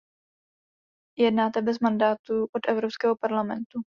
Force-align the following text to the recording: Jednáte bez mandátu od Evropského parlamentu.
Jednáte 1.19 1.61
bez 1.61 1.79
mandátu 1.79 2.43
od 2.55 2.61
Evropského 2.69 3.15
parlamentu. 3.15 3.79